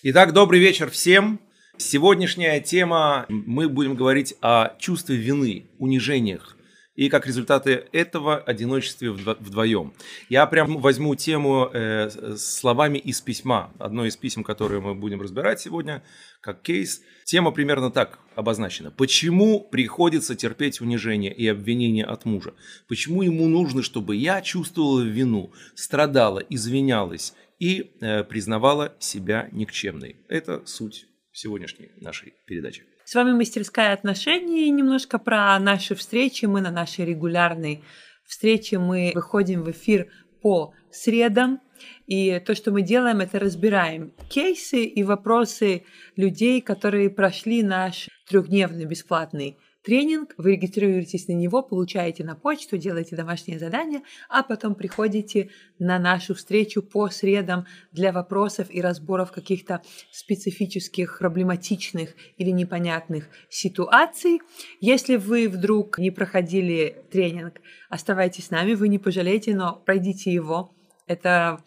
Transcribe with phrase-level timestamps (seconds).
[0.00, 1.40] Итак, добрый вечер всем.
[1.76, 6.56] Сегодняшняя тема, мы будем говорить о чувстве вины, унижениях
[6.94, 9.92] и как результаты этого одиночестве вдвоем.
[10.28, 15.58] Я прям возьму тему э, словами из письма, одно из писем, которые мы будем разбирать
[15.60, 16.04] сегодня,
[16.40, 17.00] как кейс.
[17.24, 18.92] Тема примерно так обозначена.
[18.92, 22.54] Почему приходится терпеть унижение и обвинение от мужа?
[22.86, 30.16] Почему ему нужно, чтобы я чувствовала вину, страдала, извинялась и э, признавала себя никчемной.
[30.28, 32.84] Это суть сегодняшней нашей передачи.
[33.04, 34.70] С вами «Мастерская отношений».
[34.70, 36.44] Немножко про наши встречи.
[36.44, 37.82] Мы на нашей регулярной
[38.26, 40.08] встрече мы выходим в эфир
[40.42, 41.60] по средам.
[42.06, 45.84] И то, что мы делаем, это разбираем кейсы и вопросы
[46.16, 49.56] людей, которые прошли наш трехдневный бесплатный
[49.88, 55.48] тренинг, вы регистрируетесь на него, получаете на почту, делаете домашнее задание, а потом приходите
[55.78, 59.80] на нашу встречу по средам для вопросов и разборов каких-то
[60.12, 64.42] специфических, проблематичных или непонятных ситуаций.
[64.82, 67.54] Если вы вдруг не проходили тренинг,
[67.88, 70.70] оставайтесь с нами, вы не пожалеете, но пройдите его.
[71.06, 71.64] Это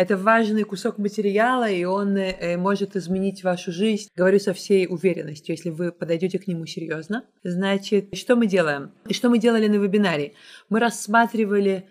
[0.00, 4.08] это важный кусок материала, и он э, может изменить вашу жизнь.
[4.16, 7.26] Говорю со всей уверенностью, если вы подойдете к нему серьезно.
[7.44, 8.92] Значит, что мы делаем?
[9.06, 10.32] И что мы делали на вебинаре?
[10.70, 11.86] Мы рассматривали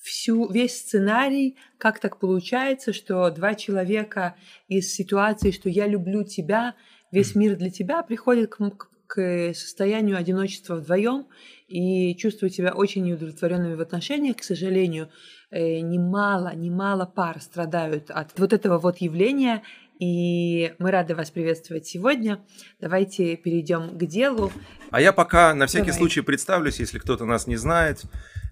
[0.00, 4.34] всю, весь сценарий, как так получается, что два человека
[4.66, 6.74] из ситуации, что я люблю тебя,
[7.12, 11.26] весь мир для тебя, приходят к, к состоянию одиночества вдвоем
[11.68, 14.36] и чувствуют себя очень неудовлетворенными в отношениях.
[14.36, 15.08] К сожалению,
[15.52, 19.62] Э, немало, немало пар страдают от вот этого вот явления,
[19.98, 22.40] и мы рады вас приветствовать сегодня.
[22.80, 24.50] Давайте перейдем к делу.
[24.90, 25.98] А я пока на всякий Давай.
[25.98, 28.00] случай представлюсь, если кто-то нас не знает.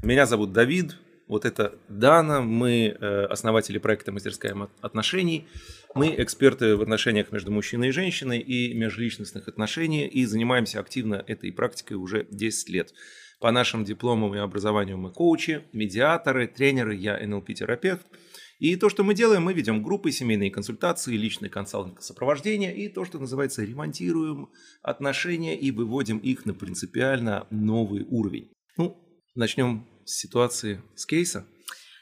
[0.02, 0.94] Меня зовут Давид,
[1.30, 5.46] вот это Дана, мы э, основатели проекта «Мастерская отношений».
[5.94, 11.52] Мы эксперты в отношениях между мужчиной и женщиной и межличностных отношениях и занимаемся активно этой
[11.52, 12.92] практикой уже 10 лет.
[13.38, 18.06] По нашим дипломам и образованию мы коучи, медиаторы, тренеры, я НЛП-терапевт.
[18.58, 23.04] И то, что мы делаем, мы ведем группы, семейные консультации, личный консалтинг сопровождения и то,
[23.04, 24.48] что называется ремонтируем
[24.82, 28.50] отношения и выводим их на принципиально новый уровень.
[28.76, 28.98] Ну,
[29.36, 31.46] начнем ситуации, с кейса.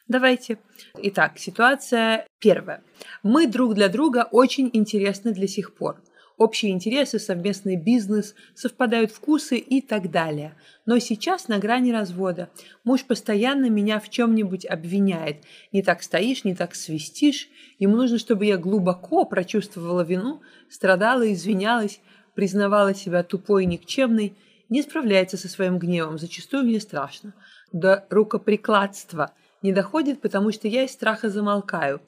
[0.06, 0.58] Давайте.
[1.02, 2.82] Итак, ситуация первая.
[3.22, 6.00] Мы друг для друга очень интересны для сих пор
[6.38, 10.54] общие интересы, совместный бизнес, совпадают вкусы и так далее.
[10.86, 12.48] Но сейчас на грани развода.
[12.84, 15.44] Муж постоянно меня в чем-нибудь обвиняет.
[15.72, 17.48] Не так стоишь, не так свистишь.
[17.78, 20.40] Ему нужно, чтобы я глубоко прочувствовала вину,
[20.70, 22.00] страдала, извинялась,
[22.34, 24.36] признавала себя тупой и никчемной,
[24.68, 27.34] не справляется со своим гневом, зачастую мне страшно.
[27.72, 32.00] До рукоприкладства не доходит, потому что я из страха замолкаю.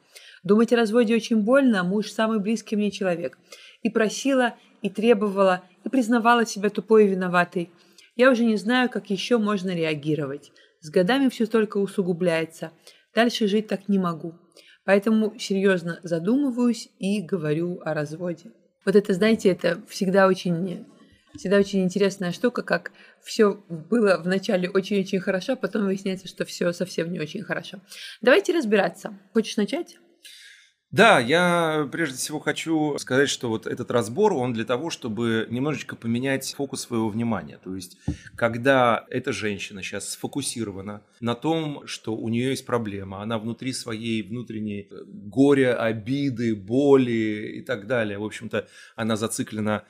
[0.43, 3.39] Думать о разводе очень больно, а муж самый близкий мне человек
[3.83, 7.71] и просила, и требовала, и признавала себя тупой и виноватой.
[8.17, 10.53] Я уже не знаю, как еще можно реагировать.
[10.81, 12.73] С годами все только усугубляется.
[13.15, 14.35] Дальше жить так не могу.
[14.85, 18.53] Поэтому серьезно задумываюсь и говорю о разводе.
[18.85, 20.87] Вот это, знаете, это всегда очень,
[21.37, 22.93] всегда очень интересная штука, как
[23.23, 27.81] все было вначале очень-очень хорошо, а потом выясняется, что все совсем не очень хорошо.
[28.21, 29.19] Давайте разбираться.
[29.33, 29.99] Хочешь начать?
[30.91, 35.95] Да, я прежде всего хочу сказать, что вот этот разбор, он для того, чтобы немножечко
[35.95, 37.61] поменять фокус своего внимания.
[37.63, 37.97] То есть,
[38.35, 44.25] когда эта женщина сейчас сфокусирована на том, что у нее есть проблема, она внутри своей
[44.25, 48.67] внутренней э, горя, обиды, боли и так далее, в общем-то,
[48.97, 49.85] она зациклена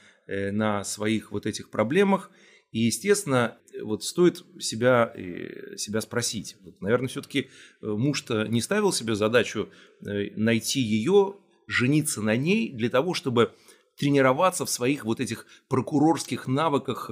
[0.53, 2.31] на своих вот этих проблемах,
[2.73, 6.57] и, естественно, вот стоит себя, э, себя спросить.
[6.63, 7.49] Вот, наверное, все-таки
[7.83, 9.71] э, муж-то не ставил себе задачу
[10.07, 11.37] э, найти ее,
[11.67, 13.53] жениться на ней для того, чтобы
[13.97, 17.11] тренироваться в своих вот этих прокурорских навыках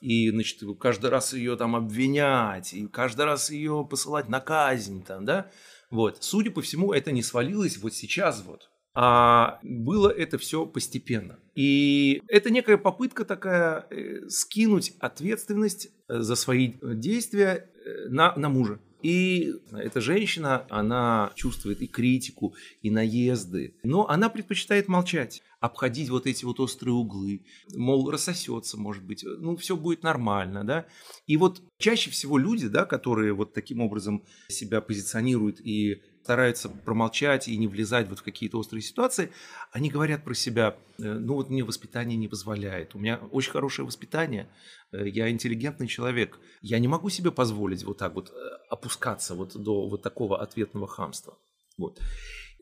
[0.00, 5.24] и, значит, каждый раз ее там обвинять, и каждый раз ее посылать на казнь там,
[5.24, 5.50] да?
[5.90, 6.18] Вот.
[6.20, 11.38] Судя по всему, это не свалилось вот сейчас вот а было это все постепенно.
[11.54, 18.48] И это некая попытка такая э, скинуть ответственность э, за свои действия э, на, на
[18.48, 18.80] мужа.
[19.02, 26.26] И эта женщина, она чувствует и критику, и наезды, но она предпочитает молчать, обходить вот
[26.26, 27.42] эти вот острые углы,
[27.74, 30.86] мол, рассосется, может быть, ну, все будет нормально, да.
[31.26, 37.46] И вот чаще всего люди, да, которые вот таким образом себя позиционируют и стараются промолчать
[37.46, 39.30] и не влезать вот в какие-то острые ситуации,
[39.70, 43.86] они говорят про себя, э, ну вот мне воспитание не позволяет, у меня очень хорошее
[43.86, 44.48] воспитание,
[44.90, 48.34] э, я интеллигентный человек, я не могу себе позволить вот так вот э,
[48.68, 51.38] опускаться вот до вот такого ответного хамства.
[51.78, 52.00] Вот.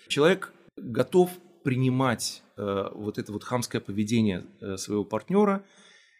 [0.08, 1.30] Человек готов
[1.64, 4.44] принимать вот это вот хамское поведение
[4.76, 5.64] своего партнера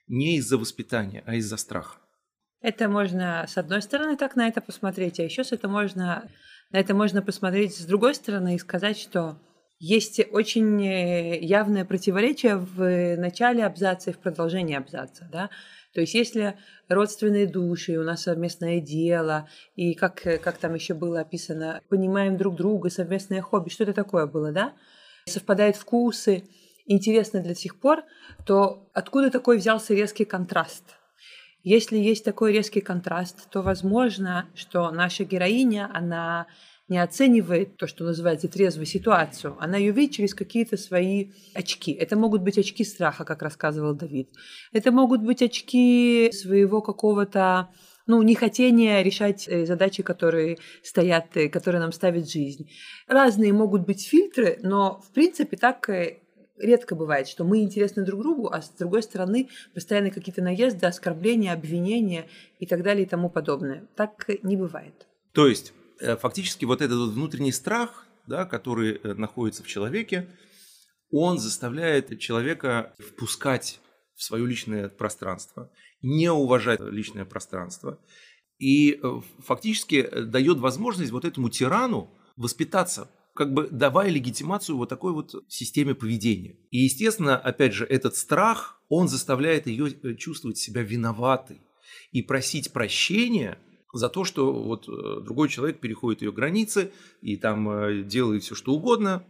[0.08, 1.98] не из-за воспитания, а из-за страха.
[2.64, 6.30] Это можно, с одной стороны, так на это посмотреть, а еще с это можно,
[6.70, 9.38] на это можно посмотреть с другой стороны и сказать, что
[9.78, 15.28] есть очень э, явное противоречие в начале абзаца и в продолжении абзаца.
[15.30, 15.50] Да?
[15.94, 16.56] То есть если
[16.88, 22.56] родственные души, у нас совместное дело, и как, как там еще было описано, понимаем друг
[22.56, 24.72] друга, совместное хобби, что это такое было, да?
[25.26, 26.44] Совпадают вкусы,
[26.86, 28.02] интересно для сих пор,
[28.44, 30.96] то откуда такой взялся резкий контраст?
[31.64, 36.46] Если есть такой резкий контраст, то возможно, что наша героиня, она
[36.88, 41.92] не оценивает то, что называется трезвой ситуацию, она ее видит через какие-то свои очки.
[41.92, 44.28] Это могут быть очки страха, как рассказывал Давид.
[44.72, 47.70] Это могут быть очки своего какого-то
[48.06, 52.68] ну, нехотение решать э, задачи, которые стоят, э, которые нам ставит жизнь.
[53.08, 56.18] Разные могут быть фильтры, но, в принципе, так э,
[56.58, 61.52] редко бывает, что мы интересны друг другу, а с другой стороны постоянно какие-то наезды, оскорбления,
[61.52, 62.26] обвинения
[62.58, 63.86] и так далее и тому подобное.
[63.96, 65.06] Так не бывает.
[65.32, 70.28] То есть Э, фактически вот этот внутренний страх, да, который э, находится в человеке,
[71.10, 73.80] он заставляет человека впускать
[74.16, 75.70] в свое личное пространство,
[76.02, 77.98] не уважать личное пространство,
[78.58, 85.12] и э, фактически дает возможность вот этому тирану воспитаться, как бы давая легитимацию вот такой
[85.12, 86.56] вот системе поведения.
[86.70, 91.60] И, естественно, опять же, этот страх, он заставляет ее чувствовать себя виноватой
[92.12, 93.58] и просить прощения–
[93.94, 96.90] за то, что вот э, другой человек переходит ее границы
[97.22, 99.24] и там э, делает все, что угодно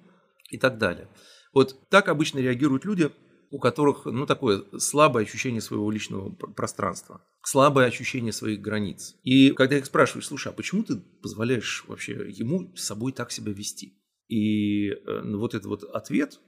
[0.51, 1.07] и так далее.
[1.53, 3.11] Вот так обычно реагируют люди,
[3.55, 9.15] у которых ну, такое слабое ощущение своего личного пространства, слабое ощущение своих границ.
[9.23, 13.53] И когда их спрашиваешь, слушай, а почему ты позволяешь вообще ему с собой так себя
[13.53, 13.95] вести?
[14.27, 16.41] И э, ну, вот этот вот ответ,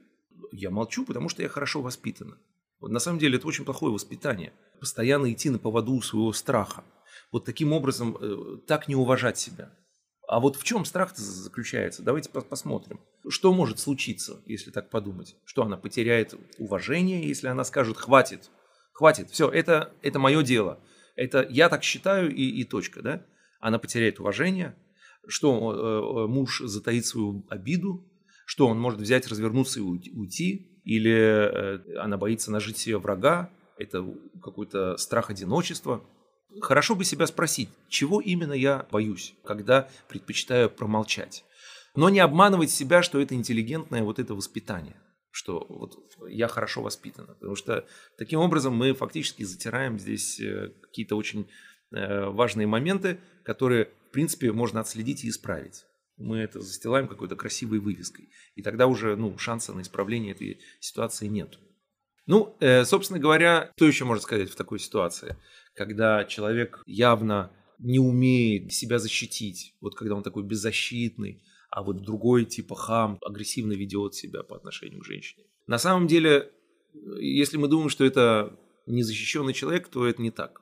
[0.51, 2.37] я молчу, потому что я хорошо воспитана.
[2.81, 4.51] На самом деле это очень плохое воспитание.
[4.81, 6.83] Постоянно идти на поводу своего страха
[7.31, 9.71] вот таким образом э, так не уважать себя.
[10.27, 12.03] А вот в чем страх заключается?
[12.03, 12.99] Давайте посмотрим.
[13.29, 15.37] Что может случиться, если так подумать?
[15.45, 18.49] Что она потеряет уважение, если она скажет «хватит,
[18.91, 20.79] хватит, все, это, это мое дело,
[21.15, 23.01] это я так считаю и, и точка».
[23.01, 23.25] Да?
[23.61, 24.75] Она потеряет уважение,
[25.29, 28.05] что э, э, муж затаит свою обиду,
[28.45, 34.05] что он может взять, развернуться и уйти, или она боится нажить себе врага, это
[34.41, 36.03] какой-то страх одиночества–
[36.61, 41.43] Хорошо бы себя спросить, чего именно я боюсь, когда предпочитаю промолчать.
[41.95, 44.95] Но не обманывать себя, что это интеллигентное вот это воспитание,
[45.31, 45.97] что вот
[46.29, 47.33] я хорошо воспитана.
[47.33, 47.85] Потому что
[48.17, 51.49] таким образом мы фактически затираем здесь э, какие-то очень
[51.91, 55.85] э, важные моменты, которые, в принципе, можно отследить и исправить.
[56.17, 58.29] Мы это застилаем какой-то красивой вывеской.
[58.55, 61.59] И тогда уже ну, шанса на исправление этой ситуации нет.
[62.27, 65.35] Ну, э, собственно говоря, что еще можно сказать в такой ситуации?
[65.77, 72.45] когда человек явно не умеет себя защитить, вот когда он такой беззащитный, а вот другой
[72.45, 75.45] типа хам агрессивно ведет себя по отношению к женщине.
[75.67, 76.51] На самом деле,
[77.19, 78.57] если мы думаем, что это
[78.87, 80.61] незащищенный человек, то это не так.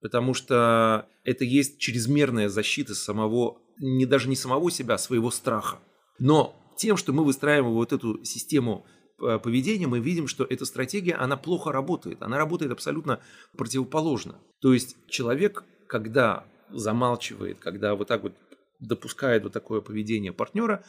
[0.00, 5.80] Потому что это есть чрезмерная защита самого, не даже не самого себя, а своего страха.
[6.18, 8.86] Но тем, что мы выстраиваем вот эту систему
[9.18, 12.22] поведения мы видим, что эта стратегия, она плохо работает.
[12.22, 13.20] Она работает абсолютно
[13.56, 14.36] противоположно.
[14.60, 18.34] То есть человек, когда замалчивает, когда вот так вот
[18.80, 20.84] допускает вот такое поведение партнера,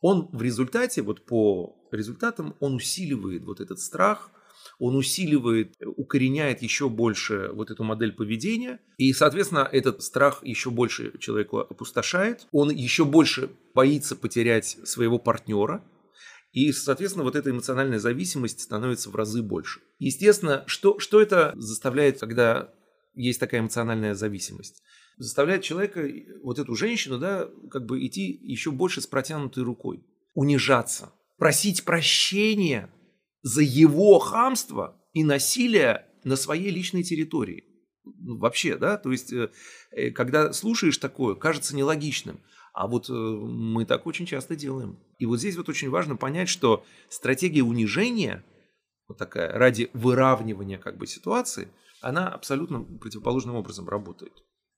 [0.00, 4.30] он в результате, вот по результатам, он усиливает вот этот страх,
[4.78, 11.16] он усиливает, укореняет еще больше вот эту модель поведения, и, соответственно, этот страх еще больше
[11.18, 15.84] человеку опустошает, он еще больше боится потерять своего партнера,
[16.52, 19.80] и, соответственно, вот эта эмоциональная зависимость становится в разы больше.
[19.98, 22.72] Естественно, что, что это заставляет, когда
[23.14, 24.82] есть такая эмоциональная зависимость?
[25.16, 26.08] Заставляет человека,
[26.42, 30.02] вот эту женщину, да, как бы идти еще больше с протянутой рукой,
[30.34, 32.90] унижаться, просить прощения
[33.42, 37.64] за его хамство и насилие на своей личной территории.
[38.04, 39.50] Ну, вообще, да, то есть, э,
[39.92, 42.40] э, когда слушаешь такое, кажется нелогичным.
[42.72, 44.98] А вот э, мы так очень часто делаем.
[45.18, 48.44] И вот здесь вот очень важно понять, что стратегия унижения,
[49.08, 51.68] вот такая, ради выравнивания как бы ситуации,
[52.00, 54.32] она абсолютно противоположным образом работает.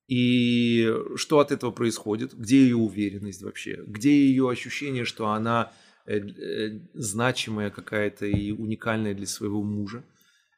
[0.09, 2.35] И что от этого происходит?
[2.35, 3.83] Где ее уверенность вообще?
[3.87, 5.73] Где ее ощущение, что она
[6.07, 10.05] э, э, значимая какая-то и уникальная для своего мужа?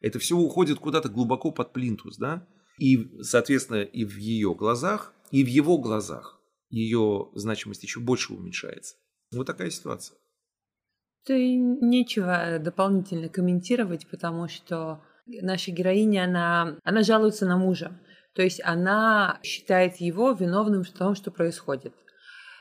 [0.01, 2.47] Это все уходит куда-то глубоко под плинтус, да?
[2.79, 8.97] И, соответственно, и в ее глазах, и в его глазах ее значимость еще больше уменьшается.
[9.33, 10.17] Вот такая ситуация.
[11.27, 17.99] То нечего дополнительно комментировать, потому что наша героиня, она, она жалуется на мужа.
[18.35, 21.95] То есть она считает его виновным в том, что происходит.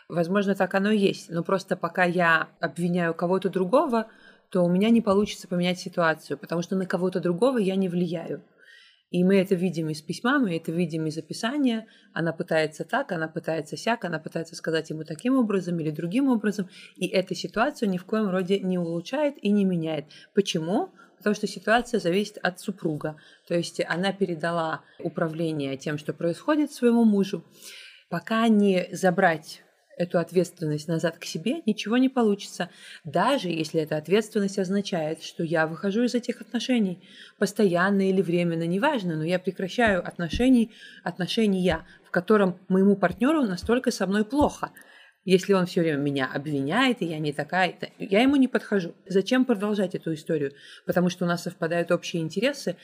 [0.07, 1.29] Возможно, так оно и есть.
[1.29, 4.07] Но просто пока я обвиняю кого-то другого,
[4.49, 8.43] то у меня не получится поменять ситуацию, потому что на кого-то другого я не влияю.
[9.13, 11.85] И мы это видим из письма, мы это видим из описания.
[12.13, 16.67] Она пытается так, она пытается сяк, она пытается сказать ему таким образом или другим образом.
[16.95, 20.05] И эта ситуацию ни в коем роде не улучшает и не меняет.
[20.33, 20.89] Почему?
[21.17, 23.15] Потому что ситуация зависит от супруга.
[23.47, 27.45] То есть она передала управление тем, что происходит своему мужу.
[28.09, 29.62] Пока не забрать
[29.97, 32.69] эту ответственность назад к себе, ничего не получится,
[33.03, 36.99] даже если эта ответственность означает, что я выхожу из этих отношений,
[37.37, 40.71] постоянно или временно, неважно, но я прекращаю отношений,
[41.03, 44.71] отношения, в котором моему партнеру настолько со мной плохо.
[45.25, 48.93] Если он все время меня обвиняет, и я не такая, я ему не подхожу.
[49.07, 50.51] Зачем продолжать эту историю?
[50.85, 52.75] Потому что у нас совпадают общие интересы,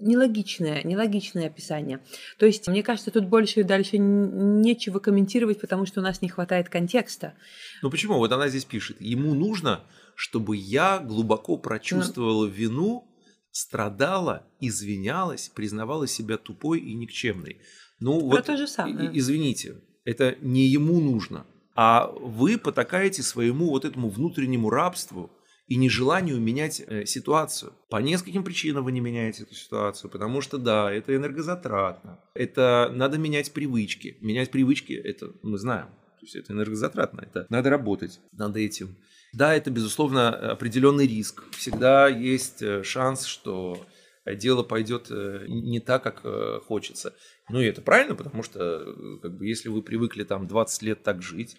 [0.00, 2.00] нелогичное, нелогичное описание.
[2.38, 6.28] То есть, мне кажется, тут больше и дальше нечего комментировать, потому что у нас не
[6.28, 7.34] хватает контекста.
[7.82, 8.14] Ну почему?
[8.14, 9.00] Вот она здесь пишет.
[9.00, 9.82] Ему нужно,
[10.14, 12.52] чтобы я глубоко прочувствовала ну...
[12.52, 13.08] вину,
[13.50, 17.60] страдала, извинялась, признавала себя тупой и никчемной.
[18.00, 19.10] Ну Про вот, то же самое.
[19.12, 25.30] извините, это не ему нужно, а вы потакаете своему вот этому внутреннему рабству,
[25.68, 27.72] и нежеланию менять э, ситуацию.
[27.90, 33.18] По нескольким причинам вы не меняете эту ситуацию, потому что да, это энергозатратно, это надо
[33.18, 34.16] менять привычки.
[34.20, 38.96] Менять привычки, это мы знаем, то есть это энергозатратно, это надо работать над этим.
[39.34, 41.44] Да, это, безусловно, определенный риск.
[41.52, 43.86] Всегда есть э, шанс, что
[44.24, 47.14] дело пойдет э, не так, как хочется.
[47.50, 51.22] Ну и это правильно, потому что как бы, если вы привыкли там 20 лет так
[51.22, 51.56] жить,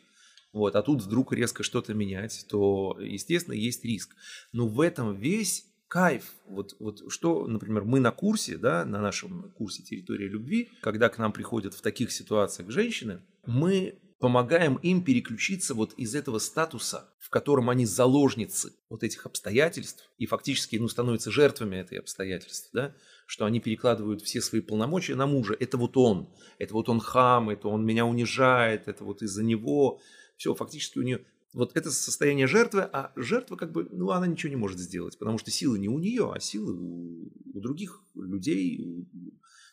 [0.51, 4.15] вот, а тут вдруг резко что-то менять, то, естественно, есть риск.
[4.51, 6.35] Но в этом весь кайф.
[6.45, 11.17] Вот, вот что, например, мы на курсе, да, на нашем курсе «Территория любви», когда к
[11.17, 17.29] нам приходят в таких ситуациях женщины, мы помогаем им переключиться вот из этого статуса, в
[17.29, 22.93] котором они заложницы вот этих обстоятельств и фактически ну, становятся жертвами этой обстоятельств, да,
[23.25, 25.55] что они перекладывают все свои полномочия на мужа.
[25.57, 30.01] Это вот он, это вот он хам, это он меня унижает, это вот из-за него
[30.39, 34.49] все, фактически у нее вот это состояние жертвы, а жертва как бы, ну, она ничего
[34.49, 38.79] не может сделать, потому что силы не у нее, а силы у, у других людей
[38.79, 39.05] у,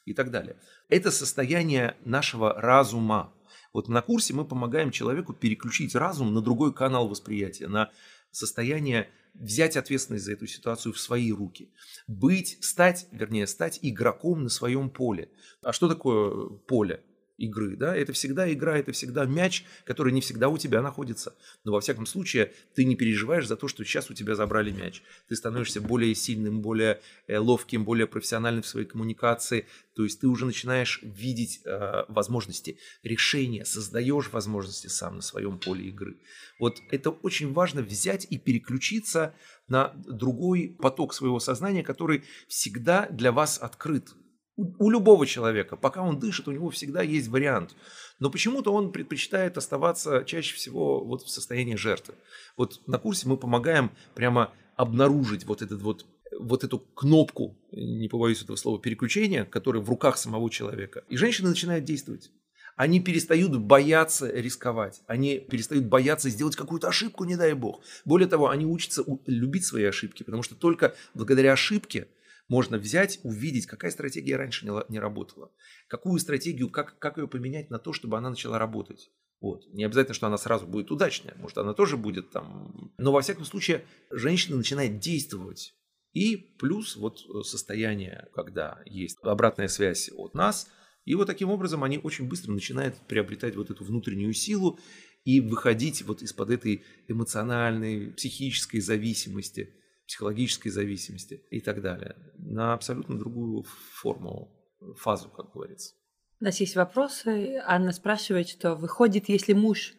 [0.04, 0.58] и так далее.
[0.88, 3.32] Это состояние нашего разума.
[3.72, 7.92] Вот на курсе мы помогаем человеку переключить разум на другой канал восприятия, на
[8.32, 11.70] состояние взять ответственность за эту ситуацию в свои руки.
[12.08, 15.30] Быть, стать, вернее, стать игроком на своем поле.
[15.62, 17.04] А что такое поле?
[17.38, 21.34] Игры, да, это всегда игра, это всегда мяч, который не всегда у тебя находится.
[21.64, 25.02] Но во всяком случае ты не переживаешь за то, что сейчас у тебя забрали мяч.
[25.28, 29.66] Ты становишься более сильным, более э, ловким, более профессиональным в своей коммуникации.
[29.94, 35.86] То есть ты уже начинаешь видеть э, возможности, решения, создаешь возможности сам на своем поле
[35.88, 36.16] игры.
[36.58, 39.34] Вот это очень важно взять и переключиться
[39.68, 44.14] на другой поток своего сознания, который всегда для вас открыт
[44.56, 47.76] у любого человека, пока он дышит, у него всегда есть вариант.
[48.18, 52.14] Но почему-то он предпочитает оставаться чаще всего вот в состоянии жертвы.
[52.56, 56.06] Вот на курсе мы помогаем прямо обнаружить вот этот вот
[56.38, 61.02] вот эту кнопку, не побоюсь этого слова, переключения, которая в руках самого человека.
[61.08, 62.30] И женщины начинают действовать.
[62.76, 65.00] Они перестают бояться рисковать.
[65.06, 67.80] Они перестают бояться сделать какую-то ошибку, не дай бог.
[68.04, 72.08] Более того, они учатся любить свои ошибки, потому что только благодаря ошибке
[72.48, 75.50] можно взять, увидеть, какая стратегия раньше не, не работала,
[75.88, 79.10] какую стратегию, как, как ее поменять на то, чтобы она начала работать.
[79.40, 79.66] Вот.
[79.72, 82.92] Не обязательно, что она сразу будет удачная, может, она тоже будет там.
[82.98, 85.74] Но во всяком случае, женщина начинает действовать.
[86.12, 90.68] И плюс вот состояние, когда есть обратная связь от нас,
[91.04, 94.78] и вот таким образом они очень быстро начинают приобретать вот эту внутреннюю силу
[95.24, 99.74] и выходить вот из-под этой эмоциональной, психической зависимости–
[100.06, 104.52] психологической зависимости и так далее, на абсолютно другую форму,
[104.98, 105.94] фазу, как говорится.
[106.40, 107.60] У нас есть вопросы.
[107.64, 109.94] Анна спрашивает, что выходит, если муж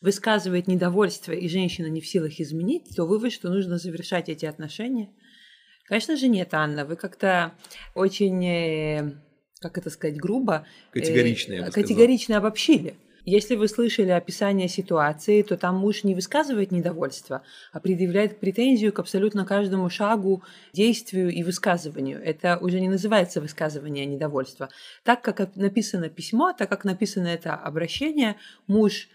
[0.00, 5.10] высказывает недовольство и женщина не в силах изменить, то вывод, что нужно завершать эти отношения.
[5.86, 6.84] Конечно же нет, Анна.
[6.84, 7.52] Вы как-то
[7.94, 9.12] очень, э,
[9.60, 12.96] как это сказать, грубо, категорично, э, категорично обобщили.
[13.24, 18.98] Если вы слышали описание ситуации, то там муж не высказывает недовольство, а предъявляет претензию к
[18.98, 22.20] абсолютно каждому шагу, действию и высказыванию.
[22.20, 24.70] Это уже не называется высказывание недовольства.
[25.04, 28.36] Так как написано письмо, так как написано это обращение,
[28.66, 29.08] муж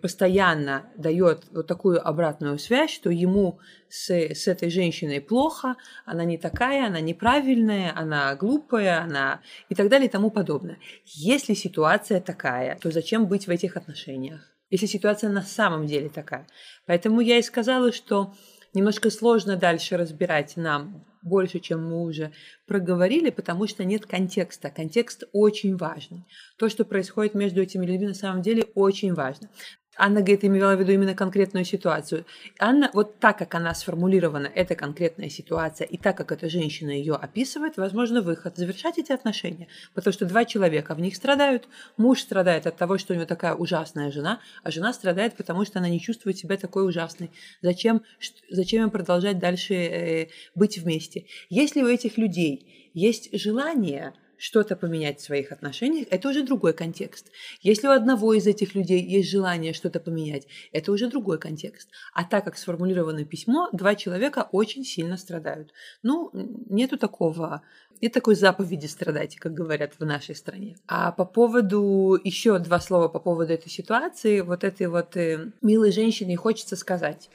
[0.00, 6.38] постоянно дает вот такую обратную связь, что ему с, с этой женщиной плохо, она не
[6.38, 10.78] такая, она неправильная, она глупая, она и так далее и тому подобное.
[11.04, 14.40] Если ситуация такая, то зачем быть в этих отношениях?
[14.70, 16.46] Если ситуация на самом деле такая.
[16.86, 18.34] Поэтому я и сказала, что
[18.74, 22.32] немножко сложно дальше разбирать нам больше, чем мы уже
[22.66, 24.70] проговорили, потому что нет контекста.
[24.70, 26.24] Контекст очень важный.
[26.56, 29.48] То, что происходит между этими людьми, на самом деле очень важно.
[29.96, 32.26] Анна говорит, имела в виду именно конкретную ситуацию.
[32.58, 37.14] Анна, вот так, как она сформулирована, эта конкретная ситуация, и так, как эта женщина ее
[37.14, 38.56] описывает, возможно, выход.
[38.56, 39.68] Завершать эти отношения.
[39.94, 41.68] Потому что два человека в них страдают.
[41.96, 45.78] Муж страдает от того, что у него такая ужасная жена, а жена страдает, потому что
[45.78, 47.30] она не чувствует себя такой ужасной.
[47.62, 48.02] Зачем,
[48.50, 51.26] зачем им продолжать дальше э, быть вместе?
[51.48, 57.30] Если у этих людей есть желание что-то поменять в своих отношениях, это уже другой контекст.
[57.60, 61.88] Если у одного из этих людей есть желание что-то поменять, это уже другой контекст.
[62.12, 65.72] А так как сформулировано письмо, два человека очень сильно страдают.
[66.02, 66.30] Ну,
[66.68, 67.62] нету такого,
[68.02, 70.76] нет такой заповеди страдать, как говорят в нашей стране.
[70.86, 75.92] А по поводу, еще два слова по поводу этой ситуации, вот этой вот э, милой
[75.92, 77.30] женщине хочется сказать.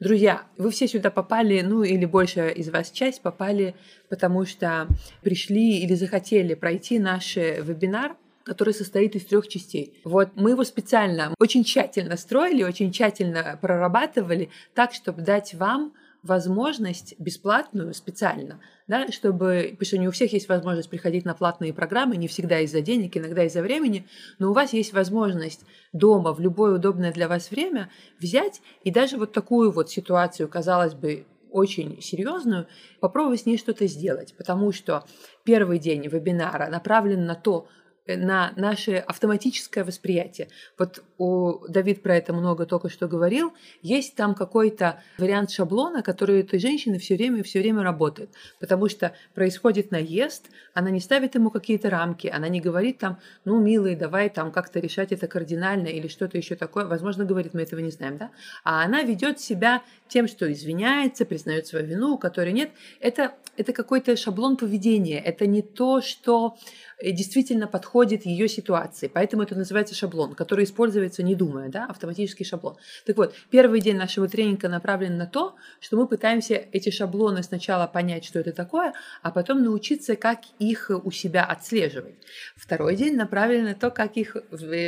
[0.00, 3.74] Друзья, вы все сюда попали, ну или большая из вас часть попали,
[4.08, 4.88] потому что
[5.22, 10.00] пришли или захотели пройти наш вебинар который состоит из трех частей.
[10.02, 15.92] Вот мы его специально, очень тщательно строили, очень тщательно прорабатывали так, чтобы дать вам
[16.22, 21.72] возможность бесплатную специально, да, чтобы, потому что не у всех есть возможность приходить на платные
[21.72, 24.06] программы, не всегда из-за денег, иногда из-за времени,
[24.38, 29.16] но у вас есть возможность дома в любое удобное для вас время взять и даже
[29.16, 32.66] вот такую вот ситуацию, казалось бы, очень серьезную,
[33.00, 35.04] попробовать с ней что-то сделать, потому что
[35.44, 37.66] первый день вебинара направлен на то,
[38.06, 40.48] на наше автоматическое восприятие.
[40.78, 43.52] Вот у Давид про это много только что говорил.
[43.82, 48.88] Есть там какой-то вариант шаблона, который у этой женщины все время все время работает, потому
[48.88, 53.96] что происходит наезд, она не ставит ему какие-то рамки, она не говорит там, ну, милый,
[53.96, 56.86] давай там как-то решать это кардинально или что-то еще такое.
[56.86, 58.30] Возможно, говорит, мы этого не знаем, да?
[58.64, 62.70] А она ведет себя тем, что извиняется, признает свою вину, которой нет.
[63.00, 66.56] Это, это какой-то шаблон поведения, это не то, что
[67.00, 69.10] Э, действительно подходит ее ситуации.
[69.12, 72.76] Поэтому это называется шаблон, который используется не думая, да, автоматический шаблон.
[73.06, 77.86] Так вот, первый день нашего тренинга направлен на то, что мы пытаемся эти шаблоны сначала
[77.86, 78.92] понять, что это такое,
[79.22, 82.14] а потом научиться, как их у себя отслеживать.
[82.56, 84.36] Второй день направлен на то, как их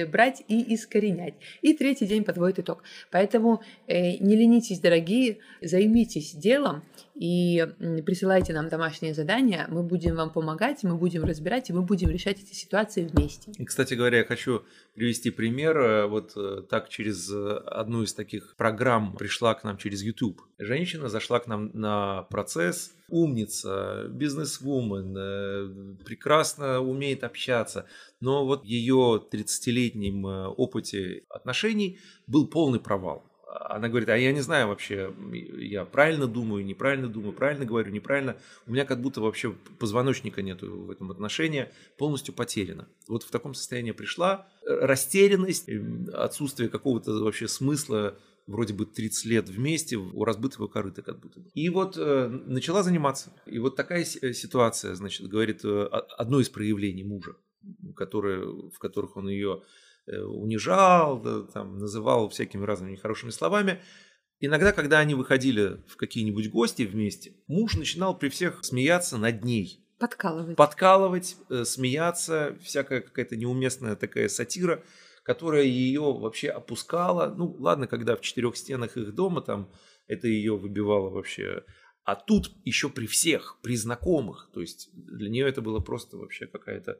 [0.08, 1.34] брать и искоренять.
[1.62, 2.82] И третий день подводит итог.
[3.10, 5.11] Поэтому э, не ленитесь, дорогие,
[5.60, 6.82] займитесь делом,
[7.14, 7.66] и
[8.06, 12.40] присылайте нам домашние задания, мы будем вам помогать, мы будем разбирать, и мы будем решать
[12.40, 13.52] эти ситуации вместе.
[13.58, 14.62] И, кстати говоря, я хочу
[14.94, 15.78] привести пример.
[15.78, 20.40] Э, вот э, так через э, одну из таких программ пришла к нам через YouTube.
[20.58, 27.86] Женщина зашла к нам на процесс, умница, бизнес-вумен, прекрасно умеет общаться,
[28.20, 30.24] но вот ее 30-летнем
[30.56, 35.12] опыте отношений был полный провал она говорит, а я не знаю вообще,
[35.58, 38.36] я правильно думаю, неправильно думаю, правильно говорю, неправильно.
[38.66, 42.88] У меня как будто вообще позвоночника нету в этом отношении, полностью потеряно.
[43.08, 45.68] Вот в таком состоянии пришла растерянность,
[46.12, 51.42] отсутствие какого-то вообще смысла вроде бы 30 лет вместе у разбитого корыта как будто.
[51.54, 53.32] И вот э, начала заниматься.
[53.46, 55.84] И вот такая э, ситуация, значит, говорит, э,
[56.18, 57.36] одно из проявлений мужа,
[57.94, 59.62] которые, в которых он ее
[60.04, 63.80] Э, унижал, там, называл всякими разными нехорошими словами.
[64.40, 69.86] Иногда, когда они выходили в какие-нибудь гости вместе, муж начинал при всех смеяться над ней.
[70.00, 70.56] Подкалывать.
[70.56, 74.82] Подкалывать, э, смеяться, всякая какая-то неуместная такая сатира,
[75.22, 77.32] которая ее вообще опускала.
[77.32, 79.70] Ну, ладно, когда в четырех стенах их дома там
[80.08, 81.62] это ее выбивало вообще.
[82.02, 84.50] А тут еще при всех, при знакомых.
[84.52, 86.98] То есть для нее это было просто вообще какая-то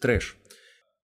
[0.00, 0.36] трэш.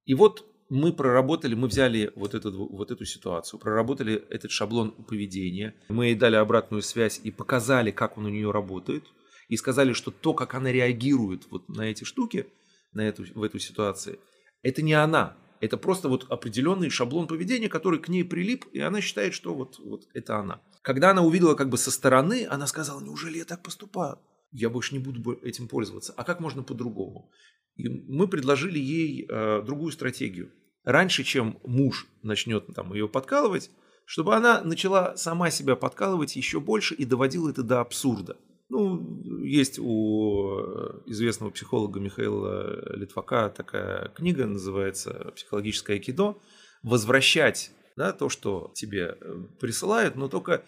[0.07, 5.75] И вот мы проработали, мы взяли вот эту, вот эту ситуацию, проработали этот шаблон поведения,
[5.89, 9.05] мы ей дали обратную связь и показали, как он у нее работает,
[9.49, 12.47] и сказали, что то, как она реагирует вот на эти штуки,
[12.93, 14.19] на эту, в эту ситуацию,
[14.63, 19.01] это не она, это просто вот определенный шаблон поведения, который к ней прилип, и она
[19.01, 20.61] считает, что вот, вот это она.
[20.83, 24.19] Когда она увидела как бы со стороны, она сказала, неужели я так поступаю?
[24.55, 26.15] Я больше не буду этим пользоваться.
[26.17, 27.29] А как можно по-другому?
[27.75, 30.53] И мы предложили ей э, другую стратегию.
[30.85, 33.71] Раньше, чем муж начнет там, ее подкалывать,
[34.05, 38.37] чтобы она начала сама себя подкалывать еще больше и доводила это до абсурда.
[38.69, 46.39] Ну, есть у э, известного психолога Михаила Литвака такая книга, называется «Психологическое айкидо».
[46.85, 50.65] Возвращать да, то, что тебе э, присылают, но только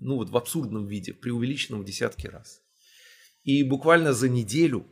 [0.00, 2.63] ну, вот в абсурдном виде, преувеличенном в десятки раз.
[3.44, 4.86] И буквально за неделю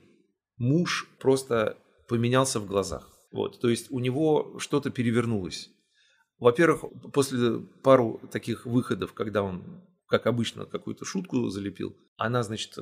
[0.58, 1.76] муж просто
[2.08, 3.10] поменялся в глазах.
[3.32, 5.70] Вот, то есть у него что-то перевернулось.
[6.38, 12.76] Во-первых, после пару таких выходов, когда он, как обычно, какую-то шутку залепил, она, значит,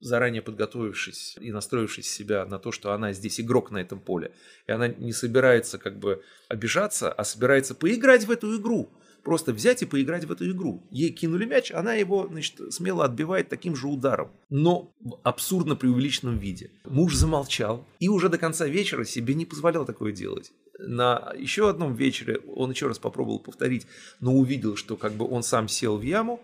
[0.00, 4.32] заранее подготовившись и настроившись себя на то, что она здесь игрок на этом поле,
[4.66, 8.90] и она не собирается как бы обижаться, а собирается поиграть в эту игру,
[9.22, 10.86] просто взять и поиграть в эту игру.
[10.90, 16.38] Ей кинули мяч, она его, значит, смело отбивает таким же ударом, но в абсурдно преувеличенном
[16.38, 16.70] виде.
[16.84, 20.52] Муж замолчал и уже до конца вечера себе не позволял такое делать.
[20.78, 23.86] На еще одном вечере он еще раз попробовал повторить,
[24.20, 26.40] но увидел, что как бы он сам сел в яму,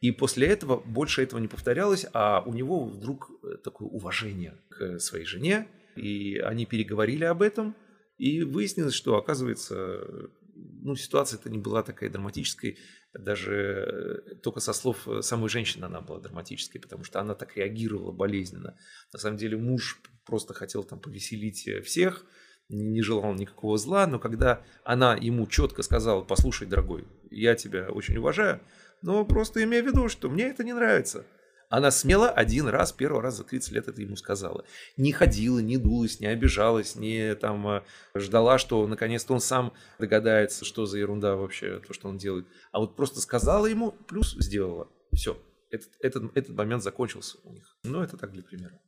[0.00, 4.98] и после этого больше этого не повторялось, а у него вдруг э, такое уважение к
[4.98, 7.74] своей жене, и они переговорили об этом,
[8.18, 12.78] и выяснилось, что, оказывается, ну, ситуация это не была такая драматической,
[13.12, 17.56] даже э, только со слов э, самой женщины она была драматической, потому что она так
[17.56, 18.76] реагировала болезненно.
[19.12, 22.24] На самом деле муж просто хотел там повеселить всех,
[22.68, 28.16] не желал никакого зла, но когда она ему четко сказала, послушай, дорогой, я тебя очень
[28.16, 28.60] уважаю,
[29.02, 31.26] но просто имея в виду, что мне это не нравится.
[31.72, 34.66] Она смело один раз, первый раз за 30 лет это ему сказала.
[34.98, 37.82] Не ходила, не дулась, не обижалась, не там э,
[38.14, 42.46] ждала, что наконец-то он сам догадается, что за ерунда вообще то, что он делает.
[42.72, 44.90] А вот просто сказала ему, плюс сделала.
[45.14, 45.40] Все.
[45.70, 47.74] Этот, этот, этот момент закончился у них.
[47.84, 48.78] Ну, это так для примера.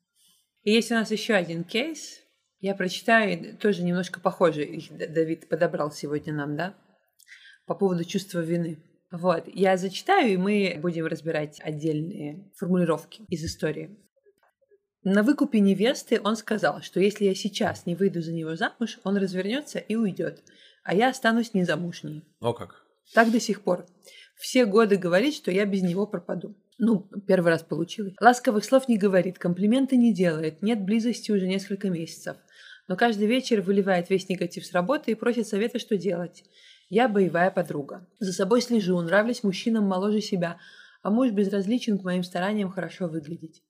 [0.62, 2.20] Есть у нас еще один кейс.
[2.60, 4.90] Я прочитаю, тоже немножко похожий.
[4.90, 6.74] Давид подобрал сегодня нам, да?
[7.64, 8.78] По поводу чувства вины.
[9.14, 13.96] Вот, я зачитаю, и мы будем разбирать отдельные формулировки из истории.
[15.04, 19.16] На выкупе невесты он сказал, что если я сейчас не выйду за него замуж, он
[19.16, 20.42] развернется и уйдет,
[20.82, 22.24] а я останусь незамужней.
[22.40, 22.84] О как.
[23.12, 23.86] Так до сих пор.
[24.34, 26.56] Все годы говорит, что я без него пропаду.
[26.78, 28.14] Ну, первый раз получилось.
[28.20, 32.36] Ласковых слов не говорит, комплименты не делает, нет близости уже несколько месяцев.
[32.88, 36.42] Но каждый вечер выливает весь негатив с работы и просит совета, что делать.
[36.88, 38.06] Я боевая подруга.
[38.20, 40.58] За собой слежу, нравлюсь мужчинам моложе себя,
[41.02, 43.62] а муж безразличен к моим стараниям хорошо выглядеть.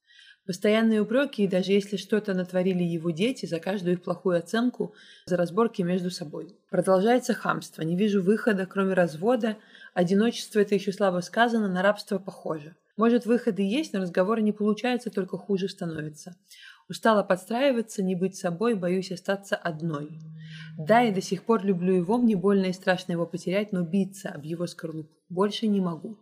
[0.46, 5.38] Постоянные упреки, и даже если что-то натворили его дети, за каждую их плохую оценку, за
[5.38, 6.55] разборки между собой.
[6.70, 9.57] Продолжается хамство, не вижу выхода, кроме развода.
[9.94, 12.77] Одиночество это еще слабо сказано, на рабство похоже.
[12.96, 16.37] Может, выходы есть, но разговоры не получаются, только хуже становится.
[16.88, 20.20] Устала подстраиваться, не быть собой, боюсь остаться одной.
[20.79, 24.29] Да, я до сих пор люблю его, мне больно и страшно его потерять, но биться
[24.31, 26.18] об его скорлупу больше не могу,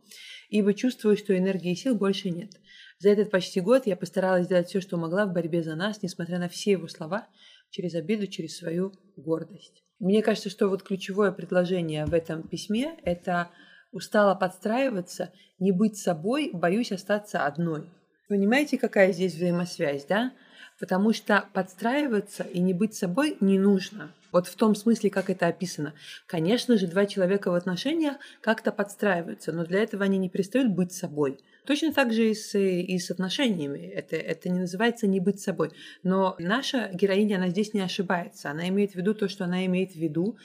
[0.48, 2.50] ибо чувствую, что энергии и сил больше нет.
[2.98, 6.38] За этот почти год я постаралась сделать все, что могла в борьбе за нас, несмотря
[6.38, 7.26] на все его слова,
[7.70, 9.82] через обиду, через свою гордость.
[9.98, 13.50] Мне кажется, что вот ключевое предложение в этом письме– это
[13.92, 17.88] устала подстраиваться, не быть собой, боюсь остаться одной.
[18.28, 20.32] Понимаете, какая здесь взаимосвязь, да?
[20.82, 24.12] Потому что подстраиваться и не быть собой не нужно.
[24.32, 25.94] Вот в том смысле, как это описано.
[26.26, 30.90] Конечно же, два человека в отношениях как-то подстраиваются, но для этого они не перестают быть
[30.90, 31.38] собой.
[31.68, 33.78] Точно так же и с, и с отношениями.
[33.78, 35.70] Это, это не называется не быть собой.
[36.02, 38.50] Но наша героиня, она здесь не ошибается.
[38.50, 40.36] Она имеет в виду то, что она имеет в виду.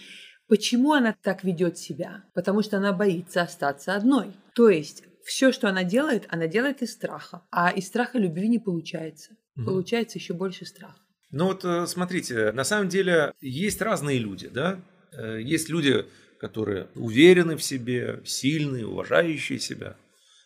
[0.48, 2.26] Почему она так ведет себя?
[2.36, 4.34] Потому что она боится остаться одной.
[4.54, 7.42] То есть все, что она делает, она делает из страха.
[7.50, 9.32] А из страха любви не получается.
[9.58, 9.66] Угу.
[9.66, 10.98] Получается еще больше страха.
[11.32, 14.80] Ну вот э, смотрите, на самом деле есть разные люди, да?
[15.12, 16.06] Э, есть люди,
[16.40, 19.98] которые уверены в себе, сильные, уважающие себя.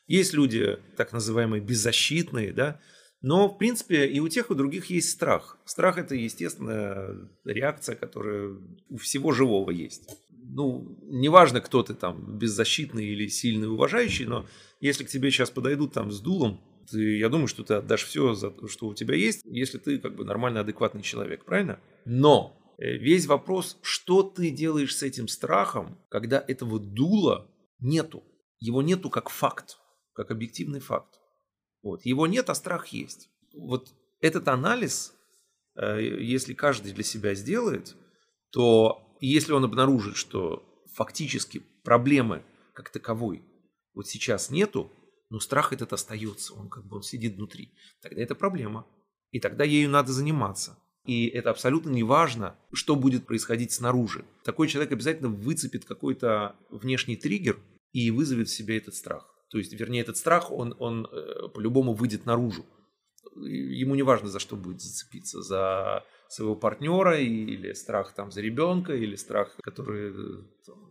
[0.08, 2.80] Есть люди, так называемые, беззащитные, да?
[3.21, 5.60] Но, в принципе, и у тех, и у других есть страх.
[5.65, 8.56] Страх– это естественная реакция, которая
[8.89, 10.10] у всего живого есть.
[10.30, 14.47] Ну, неважно, кто ты там, беззащитный или сильный, уважающий, но
[14.80, 16.60] если к тебе сейчас подойдут там с дулом,
[16.91, 19.99] ты, я думаю, что ты отдашь все, за то, что у тебя есть, если ты
[19.99, 21.80] как бы нормальный, адекватный человек, правильно?
[22.06, 27.49] Но э, весь вопрос, что ты делаешь с этим страхом, когда этого дула
[27.80, 28.23] нету.
[28.60, 29.77] Его нету как факт,
[30.13, 31.19] как объективный факт.
[31.82, 32.06] Вот.
[32.06, 33.30] Его нет, а страх есть.
[33.54, 35.13] Вот этот анализ,
[35.75, 37.95] э, если каждый для себя сделает,
[38.51, 43.43] то если он обнаружит, что фактически проблемы как таковой
[43.93, 44.91] вот сейчас нету,
[45.32, 47.72] но страх этот остается, он как бы он сидит внутри.
[48.02, 48.86] Тогда это проблема.
[49.32, 50.78] И тогда ею надо заниматься.
[51.06, 54.26] И это абсолютно не важно, что будет происходить снаружи.
[54.44, 57.58] Такой человек обязательно выцепит какой-то внешний триггер
[57.94, 59.26] и вызовет в себе этот страх.
[59.50, 62.65] То есть, вернее, этот страх, он, он э, по-любому выйдет наружу.
[63.38, 65.41] Ему не важно, за что будет зацепиться.
[65.41, 70.13] За своего партнера или страх там за ребенка, или страх, который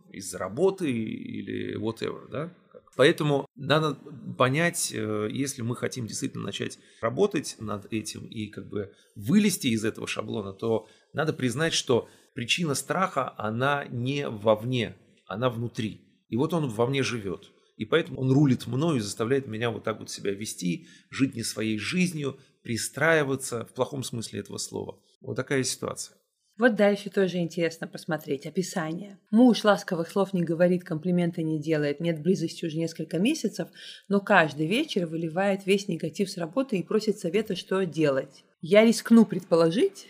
[0.09, 2.53] из-за работы или whatever, да.
[2.95, 3.95] Поэтому надо
[4.37, 9.85] понять, э, если мы хотим действительно начать работать над этим и как бы вылезти из
[9.85, 16.01] этого шаблона, то надо признать, что причина страха, она не вовне, она внутри.
[16.27, 17.51] И вот он во мне живет.
[17.77, 21.43] И поэтому он рулит мною и заставляет меня вот так вот себя вести, жить не
[21.43, 25.01] своей жизнью, пристраиваться в плохом смысле этого слова.
[25.21, 26.20] Вот такая ситуация.
[26.57, 29.17] Вот дальше тоже интересно посмотреть описание.
[29.31, 33.69] Муж ласковых слов не говорит, комплименты не делает, нет близости уже несколько месяцев,
[34.09, 38.43] но каждый вечер выливает весь негатив с работы и просит совета, что делать.
[38.61, 40.05] Я рискну предположить,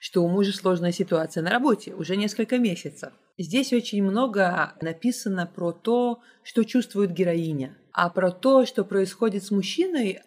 [0.00, 3.12] что у мужа сложная ситуация на работе уже несколько месяцев.
[3.36, 9.50] Здесь очень много написано про то, что чувствует героиня, а про то, что происходит с
[9.50, 10.20] мужчиной,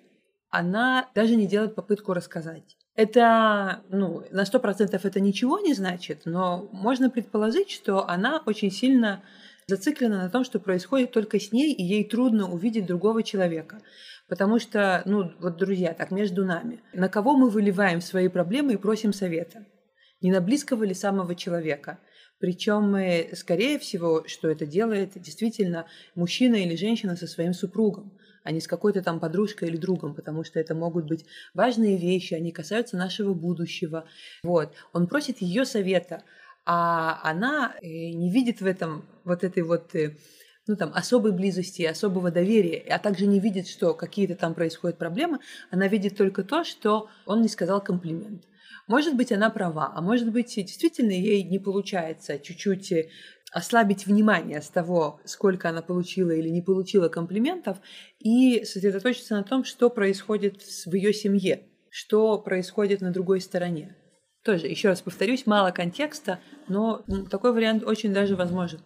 [0.49, 2.77] она даже не делает попытку рассказать.
[2.95, 8.69] Это, ну, на сто процентов это ничего не значит, но можно предположить, что она очень
[8.69, 9.23] сильно
[9.67, 13.81] зациклена на том, что происходит только с ней, и ей трудно увидеть другого человека.
[14.27, 18.77] Потому что, ну, вот, друзья, так между нами, на кого мы выливаем свои проблемы и
[18.77, 19.65] просим совета?
[20.21, 21.99] Не на близкого ли самого человека?
[22.39, 22.95] Причем,
[23.35, 28.67] скорее всего, что это делает действительно мужчина или женщина со своим супругом а не с
[28.67, 33.33] какой-то там подружкой или другом, потому что это могут быть важные вещи, они касаются нашего
[33.33, 34.05] будущего.
[34.43, 34.73] Вот.
[34.93, 36.23] Он просит ее совета,
[36.65, 40.15] а она э, не видит в этом вот этой вот э,
[40.67, 45.39] ну, там, особой близости, особого доверия, а также не видит, что какие-то там происходят проблемы,
[45.71, 48.43] она видит только то, что он не сказал комплимент.
[48.87, 53.09] Может быть, она права, а может быть, действительно ей не получается чуть-чуть э,
[53.51, 57.77] ослабить внимание с того, сколько она получила или не получила комплиментов,
[58.19, 63.95] и сосредоточиться на том, что происходит в ее семье, что происходит на другой стороне.
[64.43, 68.79] Тоже, еще раз повторюсь, мало контекста, но такой вариант очень даже возможен.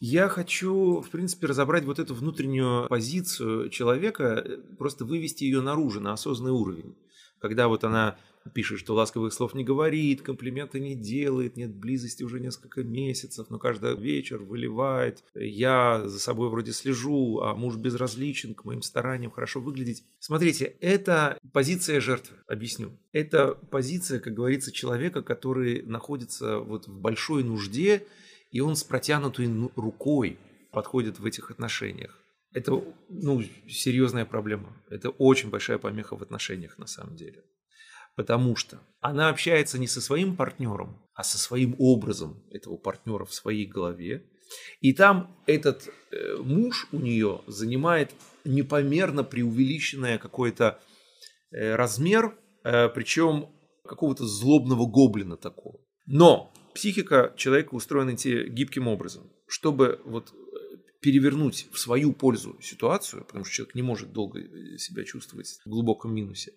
[0.00, 4.44] Я хочу, в принципе, разобрать вот эту внутреннюю позицию человека,
[4.76, 6.94] просто вывести ее наружу, на осознанный уровень.
[7.40, 8.18] Когда вот она
[8.52, 13.58] пишет, что ласковых слов не говорит, комплименты не делает, нет близости уже несколько месяцев, но
[13.58, 15.24] каждый вечер выливает.
[15.34, 20.04] Я за собой вроде слежу, а муж безразличен к моим стараниям хорошо выглядеть.
[20.18, 22.98] Смотрите, это позиция жертвы, объясню.
[23.12, 28.06] Это позиция, как говорится, человека, который находится вот в большой нужде,
[28.50, 30.38] и он с протянутой ну, рукой
[30.70, 32.20] подходит в этих отношениях.
[32.52, 34.76] Это ну, серьезная проблема.
[34.88, 37.42] Это очень большая помеха в отношениях на самом деле.
[38.16, 43.34] Потому что она общается не со своим партнером, а со своим образом этого партнера в
[43.34, 44.24] своей голове.
[44.80, 48.12] И там этот э, муж у нее занимает
[48.44, 50.80] непомерно преувеличенный какой-то
[51.50, 53.48] э, размер, э, причем
[53.84, 55.80] какого-то злобного гоблина такого.
[56.06, 63.44] Но психика человека устроена гибким образом, чтобы вот э, перевернуть в свою пользу ситуацию, потому
[63.44, 66.52] что человек не может долго э, себя чувствовать в глубоком минусе,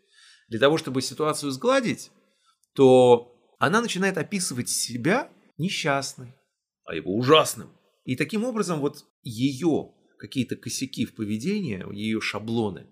[0.48, 2.12] для того, чтобы ситуацию сгладить,
[2.74, 6.34] то она начинает описывать себя несчастной,
[6.86, 7.70] а его ужасным.
[8.06, 12.88] И таким образом вот ее какие-то косяки в поведении, ее шаблоны,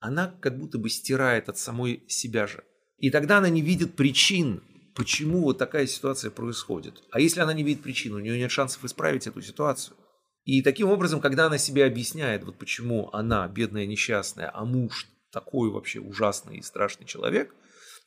[0.00, 2.62] она как будто бы стирает от самой себя же.
[2.98, 4.62] И тогда она не видит причин,
[4.94, 7.02] почему вот такая ситуация происходит.
[7.10, 9.96] А если она не видит причин, у нее нет шансов исправить эту ситуацию.
[10.44, 15.70] И таким образом, когда она себе объясняет, вот почему она бедная несчастная, а муж такой
[15.70, 17.54] вообще ужасный и страшный человек,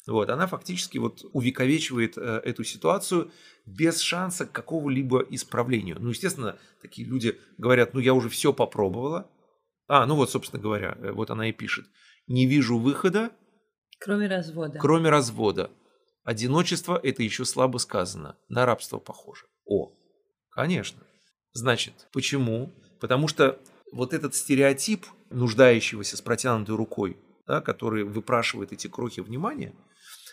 [0.07, 3.29] вот, она фактически вот увековечивает э, эту ситуацию
[3.65, 5.97] без шанса к какого-либо исправлению.
[5.99, 9.29] Ну, естественно, такие люди говорят, ну, я уже все попробовала.
[9.89, 11.85] А, ну вот, собственно говоря, э, вот она и пишет.
[12.25, 13.31] Не вижу выхода.
[13.99, 14.79] Кроме развода.
[14.79, 15.71] Кроме развода.
[16.23, 18.37] Одиночество– это еще слабо сказано.
[18.47, 19.45] На рабство похоже.
[19.65, 19.91] О,
[20.51, 21.03] конечно.
[21.51, 22.71] Значит, почему?
[23.01, 23.59] Потому что
[23.91, 29.73] вот этот стереотип нуждающегося с протянутой рукой, да, который выпрашивает эти крохи внимания,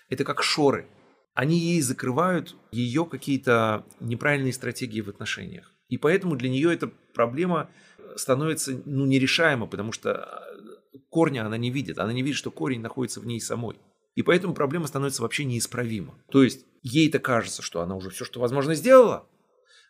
[0.09, 0.89] это как шоры.
[1.35, 5.73] Они ей закрывают ее какие-то неправильные стратегии в отношениях.
[5.89, 7.71] И поэтому для нее эта проблема
[8.17, 11.99] становится ну, нерешаема, потому что э, корня она не видит.
[11.99, 13.77] Она не видит, что корень находится в ней самой.
[14.15, 16.15] И поэтому проблема становится вообще неисправима.
[16.31, 19.27] То есть ей-то кажется, что она уже все, что возможно, сделала.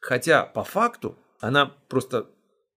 [0.01, 2.31] Хотя по факту она просто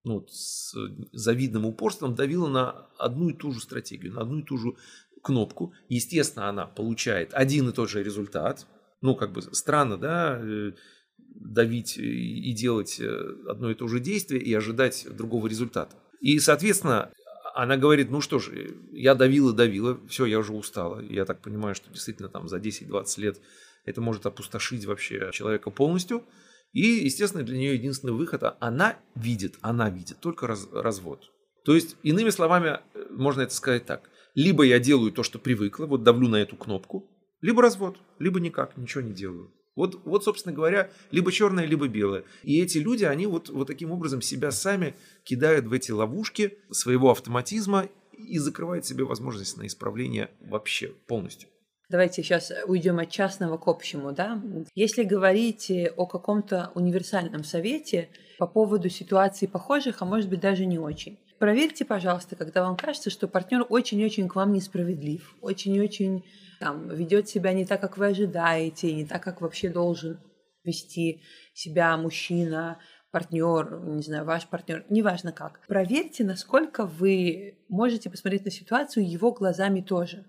[0.08, 0.74] ну, с
[1.12, 4.74] завидным упорством давила на одну и ту же стратегию, на одну и ту же
[5.22, 5.74] кнопку.
[5.90, 8.66] Естественно, она получает один и тот же результат.
[9.02, 10.72] Ну, как бы странно, да, э,
[11.18, 15.96] давить и делать э, одно и то же действие и ожидать другого результата.
[16.22, 17.12] И, соответственно,
[17.54, 18.52] она говорит, ну что ж,
[18.92, 21.00] я давила, давила, все, я уже устала.
[21.02, 23.42] Я так понимаю, что действительно там за 10-20 лет
[23.86, 26.24] это может опустошить вообще человека полностью.
[26.74, 31.32] И, естественно, для нее единственный выход, а она видит, она видит только раз, развод.
[31.66, 34.10] То есть, иными словами, э, можно это сказать так.
[34.36, 37.10] Либо я делаю то, что привыкла, вот давлю на эту кнопку,
[37.42, 39.52] либо развод, либо никак, ничего не делаю.
[39.76, 42.24] Вот, вот, собственно говоря, либо черное, либо белое.
[42.44, 47.12] И эти люди, они вот, вот таким образом себя сами кидают в эти ловушки своего
[47.12, 51.48] автоматизма и закрывают себе возможность на исправление вообще полностью.
[51.90, 54.42] Давайте сейчас уйдем от частного к общему, да.
[54.76, 60.80] Если говорить о каком-то универсальном совете по поводу ситуаций похожих, а может быть даже не
[60.80, 61.18] очень.
[61.40, 66.26] Проверьте, пожалуйста, когда вам кажется, что партнер очень-очень к вам несправедлив, очень-очень
[66.60, 70.20] там, ведет себя не так, как вы ожидаете, не так, как вообще должен
[70.66, 71.22] вести
[71.54, 72.80] себя мужчина,
[73.12, 75.62] партнер, не знаю, ваш партнер, неважно как.
[75.68, 80.26] Проверьте, насколько вы можете посмотреть на ситуацию его глазами тоже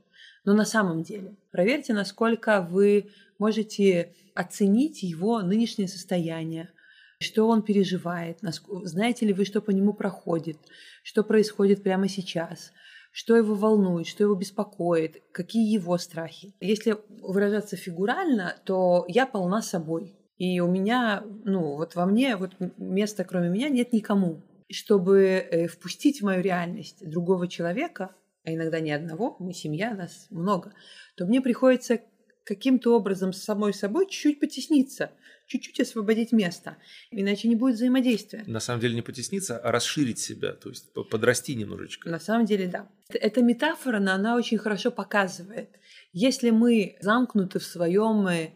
[0.49, 6.71] но на самом деле проверьте, насколько вы можете оценить его нынешнее состояние,
[7.21, 8.39] что он переживает,
[8.85, 10.57] знаете ли вы, что по нему проходит,
[11.03, 12.73] что происходит прямо сейчас,
[13.13, 16.55] что его волнует, что его беспокоит, какие его страхи.
[16.61, 20.17] Если выражаться фигурально, то я полна собой.
[20.39, 24.41] И у меня, ну, вот во мне, вот места кроме меня нет никому.
[24.71, 28.15] Чтобы э, впустить в мою реальность другого человека,
[28.49, 30.73] а иногда не одного, мы семья, нас много,
[31.17, 32.01] то мне приходится
[32.45, 35.11] каким-то образом с самой собой чуть-чуть потесниться,
[35.47, 36.79] чуть-чуть освободить место,
[37.11, 38.45] иначе не будет взаимодействия.
[38.47, 42.09] На самом деле не потесниться, а расширить себя, то есть подрасти немножечко.
[42.09, 42.89] На самом деле, да.
[43.11, 45.79] Эта метафора, она очень хорошо показывает.
[46.15, 48.53] Если мы замкнуты в своем э,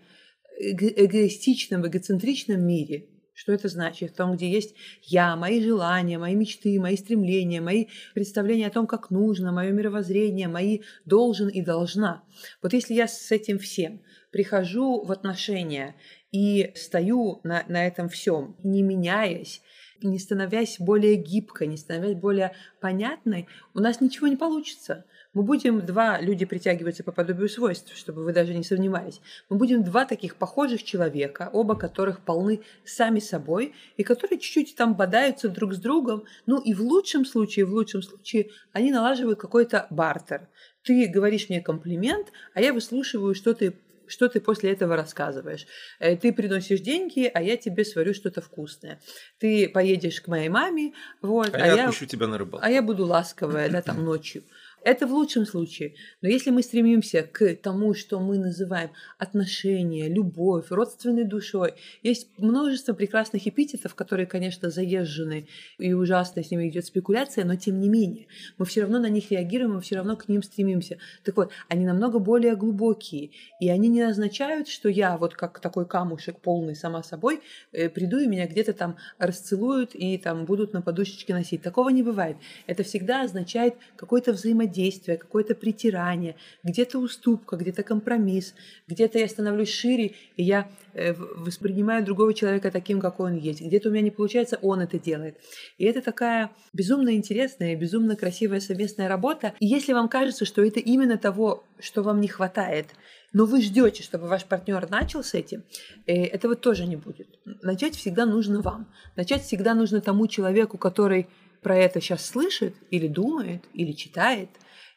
[0.59, 4.13] эгоистичном, эгоцентричном мире, что это значит?
[4.13, 8.87] В том, где есть я, мои желания, мои мечты, мои стремления, мои представления о том,
[8.87, 12.25] как нужно, мое мировоззрение, мои должен и должна.
[12.63, 15.97] Вот если я с этим всем прихожу в отношения
[16.31, 19.63] и стою на, на этом всем, не меняясь,
[20.07, 25.05] не становясь более гибкой, не становясь более понятной, у нас ничего не получится.
[25.35, 29.83] Мы будем два, люди притягиваются по подобию свойств, чтобы вы даже не сомневались, мы будем
[29.83, 35.73] два таких похожих человека, оба которых полны сами собой, и которые чуть-чуть там бодаются друг
[35.73, 40.49] с другом, ну и в лучшем случае, в лучшем случае, они налаживают какой-то бартер.
[40.83, 43.75] Ты говоришь мне комплимент, а я выслушиваю, что ты
[44.07, 45.67] что ты после этого рассказываешь.
[45.99, 49.01] Э, ты приносишь деньги, а я тебе сварю что-то вкусное.
[49.39, 52.65] Ты поедешь к моей маме, вот, а, а я отпущу тебя на рыбалку.
[52.65, 54.43] А я буду ласковая, да, там ночью.
[54.85, 55.95] Это в лучшем случае.
[56.23, 62.93] Но если мы стремимся к тому, что мы называем отношения, любовь, родственной душой, есть множество
[62.93, 65.47] прекрасных эпитетов, которые, конечно, заезжены
[65.79, 68.27] и ужасно с ними идет спекуляция, но тем не менее,
[68.59, 70.99] мы все равно на них реагируем, мы все равно к ним стремимся.
[71.23, 75.87] Так вот, они намного более глубокие, и они не означают, что я вот как такой
[75.87, 77.41] камушек полный сама собой
[77.71, 81.63] э, приду и меня где-то там расцелуют и там будут на подушечке носить.
[81.63, 82.37] Такого не бывает.
[82.67, 88.55] Это всегда означает какое-то взаимодействие взаимодействие, какое-то притирание, где-то уступка, где-то компромисс,
[88.89, 93.61] где-то я становлюсь шире, и я э, воспринимаю другого человека таким, какой он есть.
[93.61, 95.37] Где-то у меня не получается, он это делает.
[95.79, 99.53] И это такая безумно интересная, безумно красивая совместная работа.
[99.61, 102.87] И если вам кажется, что это именно того, что вам не хватает,
[103.33, 105.63] но вы ждете, чтобы ваш партнер начал с этим,
[106.07, 107.29] э, этого тоже не будет.
[107.63, 108.87] Начать всегда нужно вам.
[109.17, 111.27] Начать всегда нужно тому человеку, который
[111.63, 114.49] про это сейчас слышит или думает, или читает,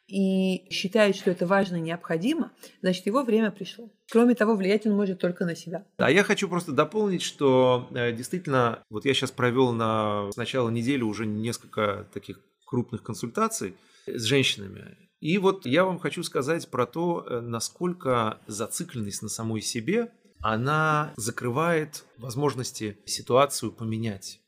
[0.07, 2.51] и считает, что это важно и необходимо,
[2.81, 3.89] значит, его время пришло.
[4.11, 5.85] Кроме того, влиять он может только на себя.
[5.97, 10.69] Да, я хочу просто дополнить, что э, действительно, вот я сейчас провел на с начала
[10.69, 13.75] недели уже несколько таких крупных консультаций
[14.05, 14.97] с женщинами.
[15.21, 21.13] И вот я вам хочу сказать про то, э, насколько зацикленность на самой себе, она
[21.15, 24.41] закрывает возможности ситуацию поменять.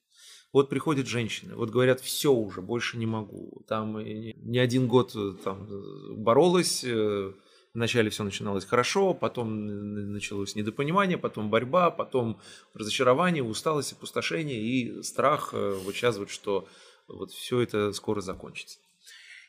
[0.57, 3.63] Вот приходят женщины, вот говорят, все уже, больше не могу.
[3.67, 5.67] Там не один год э, там,
[6.15, 7.31] боролась, э,
[7.75, 12.41] вначале все начиналось хорошо, потом началось недопонимание, потом борьба, потом
[12.73, 16.67] разочарование, усталость, опустошение и страх э, вот сейчас вот, что
[17.07, 18.79] вот все это скоро закончится.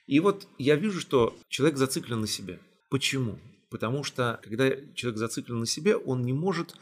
[0.06, 2.60] И вот я вижу, что человек зациклен на себе.
[2.90, 3.38] Почему?
[3.70, 6.74] Потому что когда человек зациклен на себе, он не может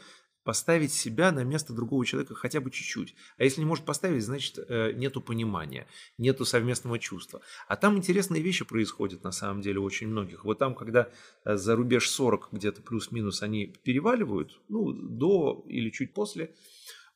[0.47, 3.15] поставить себя на место другого человека хотя бы чуть-чуть.
[3.37, 5.87] А если не может поставить, значит э, нету понимания,
[6.17, 7.41] нету совместного чувства.
[7.67, 10.45] А там интересные вещи происходят на самом деле очень многих.
[10.45, 11.09] Вот там, когда
[11.43, 16.55] э, за рубеж 40 где-то плюс-минус они переваливают, ну, до или чуть после,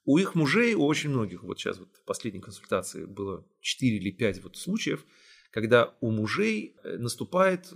[0.03, 4.11] у их мужей, у очень многих, вот сейчас вот в последней консультации было 4 или
[4.11, 5.05] 5 вот случаев,
[5.51, 7.71] когда у мужей э, наступает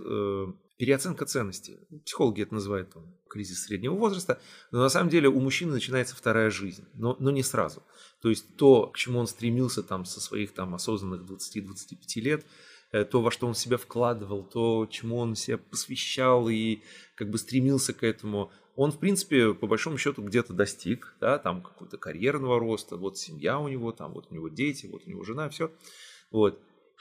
[0.76, 1.78] переоценка ценности.
[2.04, 6.50] Психологи это называют там, кризис среднего возраста, но на самом деле у мужчины начинается вторая
[6.50, 7.82] жизнь, но, но не сразу.
[8.20, 12.46] То есть то, к чему он стремился там со своих там осознанных 20-25 лет,
[12.92, 16.82] э, то, во что он себя вкладывал, то, чему он себя посвящал и
[17.14, 21.62] как бы стремился к этому, он, в принципе, по большому счету где-то достиг, да, там
[21.62, 25.24] какого-то карьерного роста, вот семья у него, там вот у него дети, вот у него
[25.24, 25.70] жена, все.
[26.30, 26.60] Вот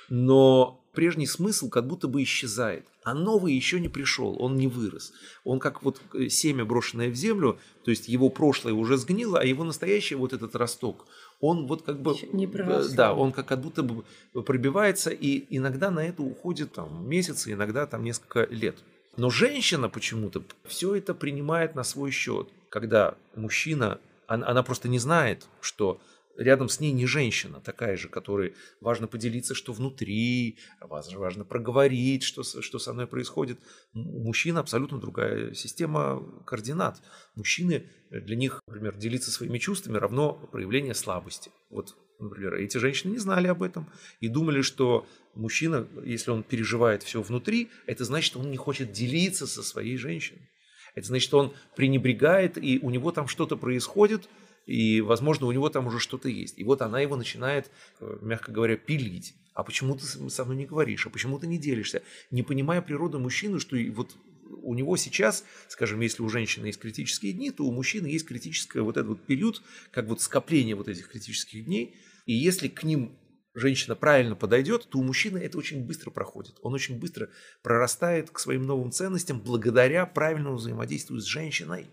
[0.09, 5.13] но прежний смысл как будто бы исчезает, а новый еще не пришел, он не вырос.
[5.43, 9.43] Он как вот э, семя, брошенное в землю, то есть его прошлое уже сгнило, а
[9.43, 11.05] его настоящий вот этот росток,
[11.39, 12.15] он вот как бы...
[12.31, 14.03] Не э, да, он как, как будто бы
[14.33, 18.77] пробивается, и иногда на это уходит там месяцы, иногда там несколько лет.
[19.17, 24.99] Но женщина почему-то все это принимает на свой счет, когда мужчина, она, она просто не
[24.99, 25.99] знает, что
[26.37, 32.43] рядом с ней не женщина такая же, которой важно поделиться, что внутри, важно, проговорить, что,
[32.43, 33.59] что со мной происходит.
[33.93, 37.01] У мужчин абсолютно другая система координат.
[37.35, 41.51] Мужчины, э, для них, например, делиться своими чувствами равно проявление слабости.
[41.69, 47.03] Вот, например, эти женщины не знали об этом и думали, что мужчина, если он переживает
[47.03, 50.49] все внутри, это значит, он не хочет делиться со своей женщиной.
[50.95, 54.29] Это значит, что он пренебрегает, и у него там что-то происходит–
[54.65, 56.57] и, возможно, у него там уже что-то есть.
[56.57, 59.35] И вот она его начинает, э, мягко говоря, пилить.
[59.53, 61.05] А почему ты со мной не говоришь?
[61.07, 62.01] А почему ты не делишься?
[62.31, 64.15] Не понимая природу мужчины, что вот
[64.61, 68.79] у него сейчас, скажем, если у женщины есть критические дни, то у мужчины есть критический
[68.79, 69.61] вот этот вот период,
[69.91, 71.95] как вот скопление вот этих критических дней.
[72.25, 73.17] И если к ним
[73.53, 76.55] женщина правильно подойдет, то у мужчины это очень быстро проходит.
[76.61, 77.29] Он очень быстро
[77.63, 81.87] прорастает к своим новым ценностям благодаря правильному взаимодействию с женщиной.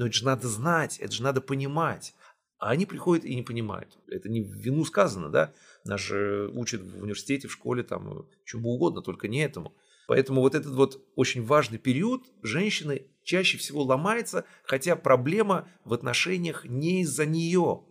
[0.00, 2.14] Но это же надо знать, это же надо понимать.
[2.58, 3.98] А они приходят и не понимают.
[4.08, 5.52] Это не в вину сказано, да?
[5.84, 9.74] Нас же учат в университете, в школе, там, чему угодно, только не этому.
[10.08, 16.64] Поэтому вот этот вот очень важный период женщины чаще всего ломается, хотя проблема в отношениях
[16.64, 17.84] не из-за нее,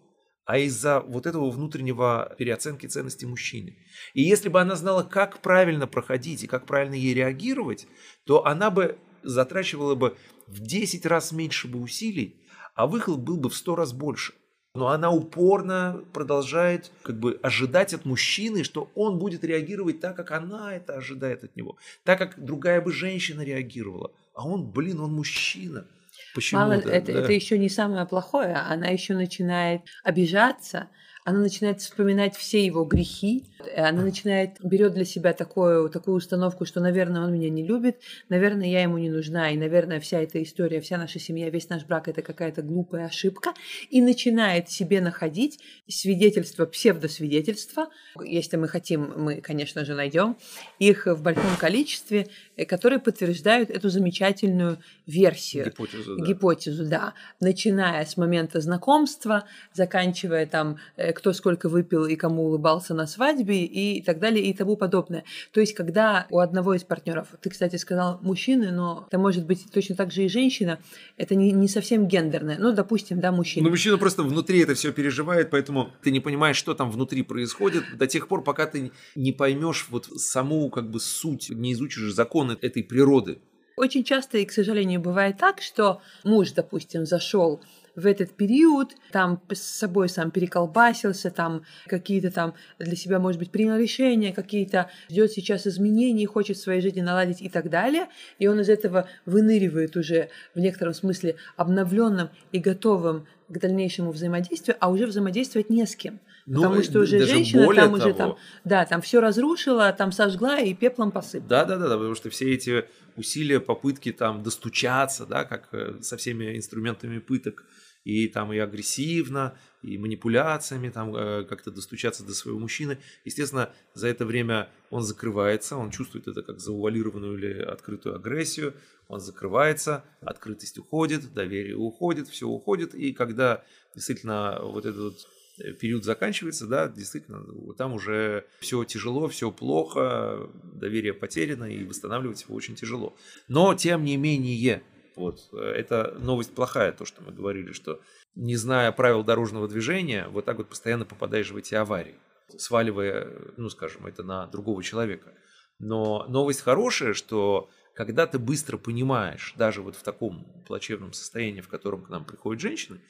[0.46, 3.78] а из-за вот этого внутреннего переоценки ценностей мужчины.
[4.16, 7.86] И если бы она знала, как правильно проходить и как правильно ей реагировать,
[8.26, 10.18] то она бы затрачивала бы
[10.50, 12.42] в 10 раз меньше бы усилий,
[12.76, 14.34] а выхлоп был бы в 100 раз больше.
[14.76, 20.32] Но она упорно продолжает как бы ожидать от мужчины, что он будет реагировать так, как
[20.32, 21.78] она это ожидает от него.
[22.04, 24.12] Так, как другая бы женщина реагировала.
[24.36, 25.88] А он, блин, он мужчина.
[26.36, 26.62] Почему?
[26.62, 27.20] Мало, это, да.
[27.20, 28.56] это еще не самое плохое.
[28.56, 30.90] Она еще начинает обижаться,
[31.26, 33.46] она начинает вспоминать все его грехи,
[33.76, 38.00] она начинает, берет для себя такую, такую установку, что, наверное, он меня не любит,
[38.30, 41.86] наверное, я ему не нужна, и, наверное, вся эта история, вся наша семья, весь наш
[41.86, 43.54] брак– это какая-то глупая ошибка,
[43.90, 47.90] и начинает себе находить свидетельства, псевдосвидетельства,
[48.24, 50.38] если мы хотим, мы, конечно же, найдем
[50.80, 55.66] их в большом количестве, э, которые подтверждают эту замечательную версию.
[55.66, 56.26] Гипотезу, да.
[56.26, 57.14] Гипотезу, да.
[57.40, 63.49] Начиная с момента знакомства, заканчивая там, э, кто сколько выпил и кому улыбался на свадьбе,
[63.50, 65.24] свадьбе и так далее и тому подобное.
[65.52, 69.66] То есть, когда у одного из партнеров, ты, кстати, сказал мужчины, но это может быть
[69.72, 70.80] точно так же и женщина,
[71.18, 72.58] это не, не совсем гендерное.
[72.60, 73.66] Ну, допустим, да, мужчина.
[73.66, 77.84] Ну, мужчина просто внутри это все переживает, поэтому ты не понимаешь, что там внутри происходит
[77.98, 82.58] до тех пор, пока ты не поймешь вот саму как бы суть, не изучишь законы
[82.62, 83.40] этой природы.
[83.80, 87.62] Очень часто и, к сожалению, бывает так, что муж, допустим, зашел
[88.00, 93.52] в этот период, там с собой сам переколбасился, там какие-то там для себя, может быть,
[93.52, 98.08] принял решения, какие-то ждет сейчас изменений, хочет в своей жизни наладить и так далее.
[98.40, 104.78] И он из этого выныривает уже в некотором смысле обновленным и готовым к дальнейшему взаимодействию,
[104.80, 106.20] а уже взаимодействовать не с кем.
[106.46, 107.96] Ну, потому что уже женщина там того.
[107.96, 111.50] уже там, да, там все разрушила, там сожгла и пеплом посыпала.
[111.50, 112.86] Да, да, да, да, потому что все эти
[113.16, 117.66] усилия, попытки там достучаться, да, как э, со всеми инструментами пыток,
[118.04, 122.98] и там и агрессивно, и манипуляциями, там э, как-то достучаться до своего мужчины.
[123.26, 128.74] Естественно, за это время он закрывается, он чувствует это как заувалированную или открытую агрессию,
[129.08, 133.64] он закрывается, открытость уходит, доверие уходит, все уходит, и когда
[133.96, 135.28] действительно вот этот вот
[135.60, 142.44] э, период заканчивается, да, действительно, там уже все тяжело, все плохо, доверие потеряно, и восстанавливать
[142.44, 143.16] его очень тяжело.
[143.48, 144.84] Но, тем не менее,
[145.20, 145.54] вот.
[145.54, 148.02] Это новость плохая, то, что мы говорили, что
[148.36, 152.16] не зная правил дорожного движения, вот так вот постоянно попадаешь в эти аварии,
[152.58, 155.34] сваливая, ну, скажем, это на другого человека.
[155.78, 161.68] Но новость хорошая, что когда ты быстро понимаешь, даже вот в таком плачевном состоянии, в
[161.68, 163.02] котором к нам приходят женщины,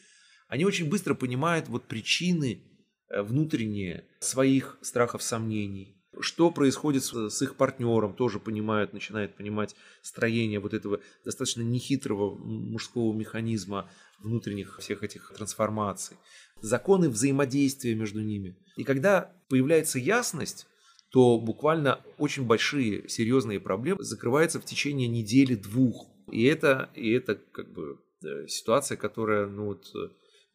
[0.47, 2.63] они очень быстро понимают вот причины
[3.09, 9.75] э, внутренние своих страхов, сомнений, Что происходит с, с их партнером, тоже понимают, начинают понимать
[10.01, 13.89] строение вот этого достаточно нехитрого мужского механизма
[14.19, 16.17] внутренних всех этих трансформаций.
[16.61, 18.57] Законы взаимодействия между ними.
[18.75, 20.67] И когда появляется ясность,
[21.09, 26.07] то буквально очень большие серьезные проблемы закрываются в течение недели-двух.
[26.31, 30.09] И это, и это как бы э, ситуация, которая, ну вот, э,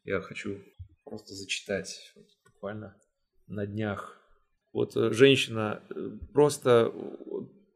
[0.05, 0.59] я хочу
[1.05, 2.12] просто зачитать
[2.44, 2.96] буквально
[3.46, 4.20] на днях.
[4.75, 5.81] Вот э, женщина
[6.35, 6.93] просто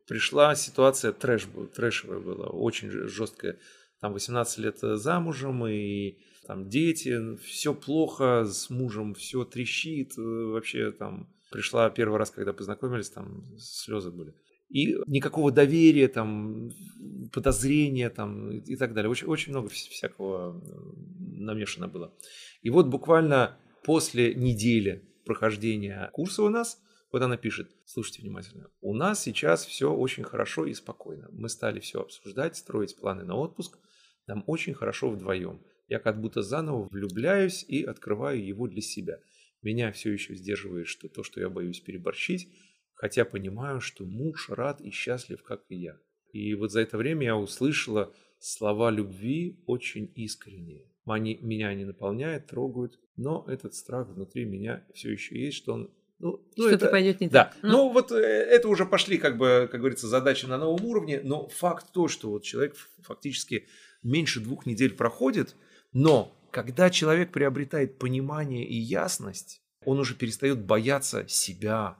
[0.07, 3.59] пришла, ситуация трэш, трэшевая была, очень жесткая.
[4.01, 11.29] Там 18 лет замужем, и там дети, все плохо, с мужем все трещит, вообще там
[11.51, 14.35] Пришла первый раз, когда познакомились, там слезы были.
[14.69, 16.71] И никакого доверия, там,
[17.33, 19.11] подозрения там, и так далее.
[19.11, 20.63] Очень, очень много всякого
[21.19, 22.13] намешано было.
[22.61, 28.95] И вот буквально после недели прохождения курса у нас, вот она пишет, слушайте внимательно, у
[28.95, 31.29] нас сейчас все очень хорошо и спокойно.
[31.33, 33.79] Мы стали все обсуждать, строить планы на отпуск.
[34.27, 35.63] Нам очень хорошо вдвоем.
[35.87, 39.21] Я как будто заново влюбляюсь и открываю его для себя.
[39.63, 42.49] Меня все еще сдерживает что то, что я боюсь переборщить,
[42.95, 45.99] хотя понимаю, что муж рад и счастлив, как и я.
[46.33, 50.85] И вот за это время я услышала слова любви очень искренние.
[51.07, 55.91] Они, меня они наполняют, трогают, но этот страх внутри меня все еще есть, что он
[56.19, 57.45] ну, ну Что-то это, пойдет не да.
[57.45, 57.57] так.
[57.63, 61.21] Ну, ну вот э, это уже пошли, как бы, как говорится, задачи на новом уровне,
[61.23, 63.67] но факт то, что вот человек фактически
[64.03, 65.55] меньше двух недель проходит,
[65.93, 71.99] но когда человек приобретает понимание и ясность, он уже перестает бояться себя,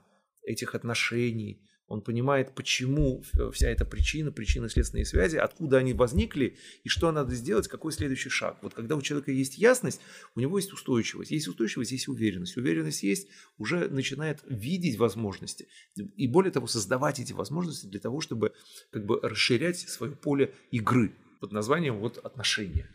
[0.49, 1.61] этих отношений.
[1.89, 7.67] Он понимает, почему вся эта причина, причинно-следственные связи, откуда они возникли и что надо сделать,
[7.67, 8.59] какой следующий шаг.
[8.61, 9.99] Вот когда у человека есть ясность,
[10.35, 11.31] у него есть устойчивость.
[11.31, 12.57] Есть устойчивость, есть уверенность.
[12.57, 13.27] Уверенность есть,
[13.57, 15.67] уже начинает видеть возможности.
[16.15, 18.53] И более того, создавать эти возможности для того, чтобы
[18.91, 22.87] как бы расширять свое поле игры под названием вот отношения.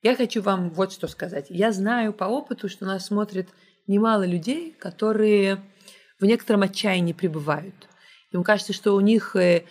[0.00, 1.48] Я хочу вам вот что сказать.
[1.50, 3.48] Я знаю по опыту, что нас смотрит
[3.86, 5.62] немало людей, которые
[6.18, 7.74] в некотором отчаянии пребывают.
[8.32, 9.64] Им кажется, что у них э,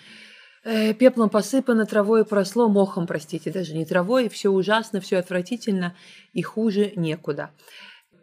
[0.64, 5.96] э, пеплом посыпано, травой просло, мохом, простите, даже не травой, все ужасно, все отвратительно
[6.34, 7.52] и хуже некуда.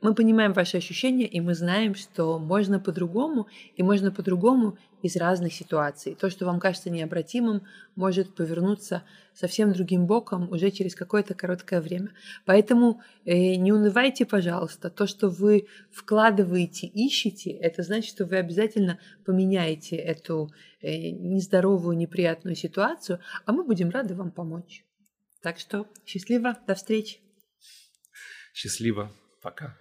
[0.04, 5.54] Мы понимаем ваши ощущения, и мы знаем, что можно по-другому, и можно по-другому из разных
[5.54, 6.14] ситуаций.
[6.14, 7.62] То, что вам кажется необратимым,
[7.96, 9.02] может повернуться
[9.32, 12.10] совсем другим боком уже через какое-то короткое время.
[12.44, 14.90] Поэтому э, не унывайте, пожалуйста.
[14.90, 20.50] То, что вы вкладываете, ищете, это значит, что вы обязательно поменяете эту
[20.82, 24.84] э, нездоровую, неприятную ситуацию, а мы будем рады вам помочь.
[25.40, 27.20] Так что счастливо, до встречи.
[28.52, 29.78] Счастливо, пока.